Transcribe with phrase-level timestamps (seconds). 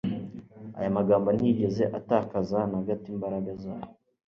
[0.77, 3.89] aya magambo ntiyigeze atakaza na gato imbaraga zayo